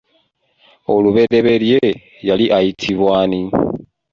[0.93, 1.81] Olubereberye
[2.27, 3.41] yali ayitibwa ani?